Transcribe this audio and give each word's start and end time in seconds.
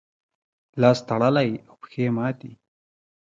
لاس 0.81 0.99
تړلی 1.07 1.51
او 1.67 1.75
پښې 1.81 2.05
ماتې. 2.15 2.51